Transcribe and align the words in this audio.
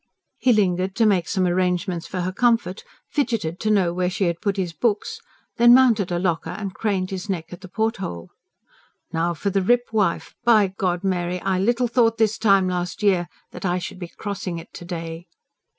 He 0.39 0.51
lingered 0.51 0.95
to 0.95 1.05
make 1.05 1.27
some 1.27 1.45
arrangements 1.45 2.07
for 2.07 2.21
her 2.21 2.31
comfort, 2.31 2.83
fidgeted 3.11 3.59
to 3.59 3.69
know 3.69 3.93
where 3.93 4.09
she 4.09 4.23
had 4.23 4.41
put 4.41 4.57
his 4.57 4.73
books; 4.73 5.19
then 5.57 5.75
mounted 5.75 6.11
a 6.11 6.17
locker 6.17 6.49
and 6.49 6.73
craned 6.73 7.11
his 7.11 7.29
neck 7.29 7.53
at 7.53 7.61
the 7.61 7.67
porthole. 7.67 8.31
"Now 9.13 9.35
for 9.35 9.51
the 9.51 9.61
Rip, 9.61 9.93
wife! 9.93 10.33
By 10.43 10.69
God, 10.75 11.03
Mary, 11.03 11.39
I 11.41 11.59
little 11.59 11.87
thought 11.87 12.17
this 12.17 12.39
time 12.39 12.67
last 12.67 13.03
year, 13.03 13.27
that 13.51 13.63
I 13.63 13.77
should 13.77 13.99
be 13.99 14.07
crossing 14.07 14.57
it 14.57 14.73
to 14.73 14.85
day." 14.85 15.27